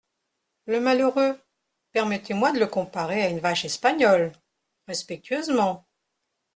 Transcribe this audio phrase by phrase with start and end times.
[0.65, 1.39] Le malheureux!
[1.91, 4.31] permettez-moi de le comparer à une vache espagnole…
[4.87, 5.85] respectueusement!